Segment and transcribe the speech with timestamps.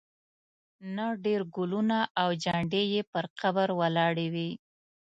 [0.95, 4.49] نه ډېر ګلونه او جنډې یې پر قبر ولاړې وې.